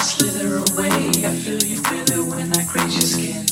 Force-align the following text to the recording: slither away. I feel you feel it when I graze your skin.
slither 0.00 0.56
away. 0.56 1.24
I 1.24 1.34
feel 1.34 1.62
you 1.62 1.76
feel 1.82 2.20
it 2.20 2.24
when 2.30 2.52
I 2.52 2.64
graze 2.64 2.94
your 2.94 3.02
skin. 3.02 3.47